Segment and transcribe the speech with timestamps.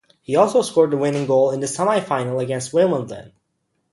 [0.23, 3.33] He also scored the winning goal in the semi-final against Wimbledon.